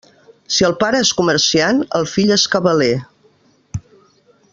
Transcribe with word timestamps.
Si 0.53 0.65
el 0.67 0.71
pare 0.83 1.01
és 1.07 1.11
comerciant, 1.19 1.83
el 1.99 2.07
fill 2.13 2.33
és 2.37 2.47
cabaler. 2.57 2.93